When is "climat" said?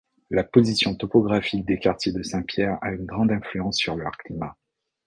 4.17-4.57